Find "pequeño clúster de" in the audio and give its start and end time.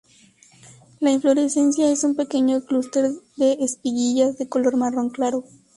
2.15-3.57